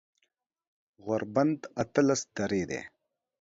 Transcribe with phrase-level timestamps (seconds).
[1.03, 2.81] غوربند اتلس درې دی